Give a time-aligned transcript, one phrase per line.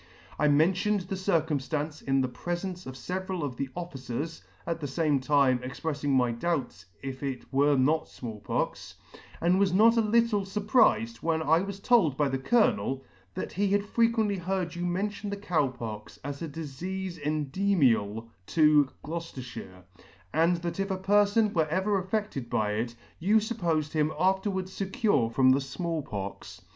[0.39, 5.19] I mentioned the circumffimce in the prefence of feveral of the officers, at the fame
[5.19, 8.95] time expreffing my doubts if it were not Small Pox;
[9.41, 13.03] and was not a little fur prifed when I was told by the Colonel,
[13.35, 18.89] that he had frequently heard you mention the Cow Pox as a difeafe endemial to
[19.03, 19.83] Gloucefterffiire,
[20.33, 25.31] and that if a perfon were ever affedted by it, you fuppofed him afterwards fecure
[25.31, 26.61] from the Small Pox.